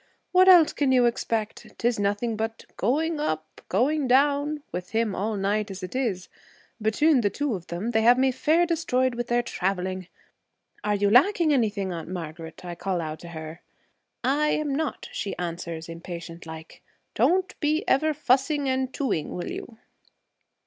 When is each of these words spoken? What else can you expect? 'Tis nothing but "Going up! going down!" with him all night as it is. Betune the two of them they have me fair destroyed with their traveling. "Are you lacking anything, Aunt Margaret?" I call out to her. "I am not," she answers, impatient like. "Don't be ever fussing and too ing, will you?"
What 0.31 0.47
else 0.47 0.73
can 0.73 0.91
you 0.91 1.05
expect? 1.05 1.75
'Tis 1.77 1.99
nothing 1.99 2.35
but 2.35 2.65
"Going 2.75 3.19
up! 3.19 3.61
going 3.69 4.07
down!" 4.07 4.63
with 4.71 4.89
him 4.93 5.13
all 5.13 5.35
night 5.37 5.69
as 5.69 5.83
it 5.83 5.95
is. 5.95 6.27
Betune 6.81 7.21
the 7.21 7.29
two 7.29 7.53
of 7.53 7.67
them 7.67 7.91
they 7.91 8.01
have 8.01 8.17
me 8.17 8.31
fair 8.31 8.65
destroyed 8.65 9.13
with 9.13 9.27
their 9.27 9.43
traveling. 9.43 10.07
"Are 10.83 10.95
you 10.95 11.11
lacking 11.11 11.53
anything, 11.53 11.93
Aunt 11.93 12.09
Margaret?" 12.09 12.65
I 12.65 12.73
call 12.73 12.99
out 12.99 13.19
to 13.19 13.27
her. 13.27 13.61
"I 14.23 14.47
am 14.47 14.73
not," 14.73 15.07
she 15.11 15.37
answers, 15.37 15.87
impatient 15.87 16.47
like. 16.47 16.81
"Don't 17.13 17.53
be 17.59 17.87
ever 17.87 18.11
fussing 18.15 18.67
and 18.67 18.91
too 18.91 19.13
ing, 19.13 19.35
will 19.35 19.51
you?" 19.51 19.77